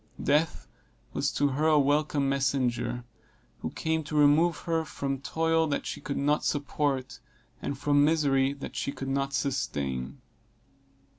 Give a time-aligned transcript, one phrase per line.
[0.23, 0.67] Death
[1.13, 3.03] was to her a welcome messenger,
[3.59, 7.19] who came to remove her from toil that she could not support,
[7.61, 10.19] and from misery that she could not sustain.